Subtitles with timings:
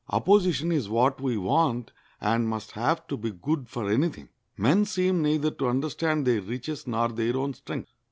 [0.09, 4.29] Opposition is what we want and must have to be good for any thing.
[4.57, 7.93] Men seem neither to understand their riches nor their own strength.